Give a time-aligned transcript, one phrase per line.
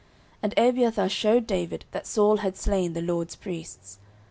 [0.01, 0.09] 09:022:021
[0.41, 3.99] And Abiathar shewed David that Saul had slain the LORD's priests.